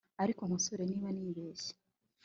[0.23, 1.73] ariko nkosore niba nibeshye